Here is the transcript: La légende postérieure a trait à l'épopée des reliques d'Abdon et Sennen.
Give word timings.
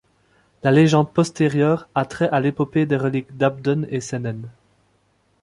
La 0.63 0.71
légende 0.71 1.13
postérieure 1.13 1.87
a 1.93 2.05
trait 2.05 2.27
à 2.31 2.39
l'épopée 2.39 2.87
des 2.87 2.97
reliques 2.97 3.37
d'Abdon 3.37 3.85
et 3.91 4.01
Sennen. 4.01 4.49